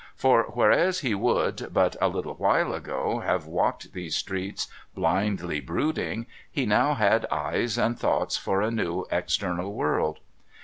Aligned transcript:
For, 0.15 0.45
whereas 0.55 1.01
he 1.01 1.13
would, 1.13 1.69
but 1.71 1.95
a 2.01 2.07
little 2.07 2.33
while 2.33 2.73
ago, 2.73 3.19
have 3.19 3.45
walked 3.45 3.93
these 3.93 4.15
streets 4.15 4.67
blindly 4.95 5.59
brooding, 5.59 6.25
he 6.49 6.65
now 6.65 6.95
had 6.95 7.27
eyes 7.29 7.77
and 7.77 7.99
thoughts 7.99 8.35
for 8.35 8.63
a 8.63 8.71
new 8.71 9.05
external 9.11 9.71
world. 9.71 10.17